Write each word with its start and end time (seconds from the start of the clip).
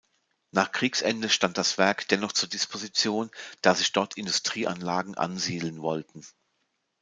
Nach 0.49 0.71
Kriegsende 0.71 1.29
stand 1.29 1.59
das 1.59 1.77
Werk 1.77 2.07
dennoch 2.07 2.31
zur 2.31 2.49
Disposition, 2.49 3.29
da 3.61 3.75
sich 3.75 3.91
dort 3.91 4.17
Industrieanlagen 4.17 5.15
ansiedeln 5.15 5.83
wollten. 5.83 6.23